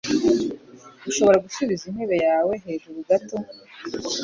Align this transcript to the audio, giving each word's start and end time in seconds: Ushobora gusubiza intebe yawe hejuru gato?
Ushobora 1.09 1.43
gusubiza 1.45 1.83
intebe 1.89 2.15
yawe 2.25 2.53
hejuru 2.65 2.97
gato? 3.09 3.37